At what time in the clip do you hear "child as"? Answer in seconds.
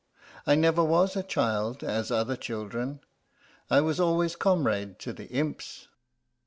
1.21-2.09